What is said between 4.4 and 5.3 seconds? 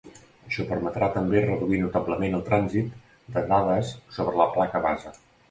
la placa base.